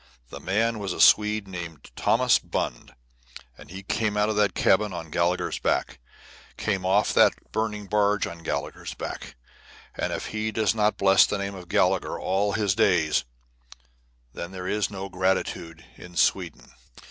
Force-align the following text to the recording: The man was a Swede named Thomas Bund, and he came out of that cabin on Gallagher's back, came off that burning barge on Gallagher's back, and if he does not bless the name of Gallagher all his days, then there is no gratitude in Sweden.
The 0.31 0.39
man 0.39 0.79
was 0.79 0.93
a 0.93 0.99
Swede 0.99 1.47
named 1.47 1.91
Thomas 1.95 2.39
Bund, 2.39 2.95
and 3.55 3.69
he 3.69 3.83
came 3.83 4.17
out 4.17 4.29
of 4.29 4.35
that 4.35 4.55
cabin 4.55 4.93
on 4.93 5.11
Gallagher's 5.11 5.59
back, 5.59 5.99
came 6.57 6.87
off 6.87 7.13
that 7.13 7.35
burning 7.51 7.85
barge 7.85 8.25
on 8.25 8.39
Gallagher's 8.39 8.95
back, 8.95 9.35
and 9.93 10.11
if 10.11 10.29
he 10.33 10.51
does 10.51 10.73
not 10.73 10.97
bless 10.97 11.27
the 11.27 11.37
name 11.37 11.53
of 11.53 11.69
Gallagher 11.69 12.17
all 12.19 12.53
his 12.53 12.73
days, 12.73 13.25
then 14.33 14.49
there 14.49 14.67
is 14.67 14.89
no 14.89 15.07
gratitude 15.07 15.85
in 15.97 16.15
Sweden. 16.15 16.71